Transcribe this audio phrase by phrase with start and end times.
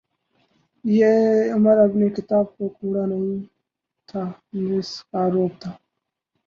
[0.85, 1.11] یہ
[1.53, 3.37] عمرؓ ابن خطاب کا کوڑا نہیں
[4.09, 4.23] تھا
[4.67, 5.71] جس کا رعب تھا۔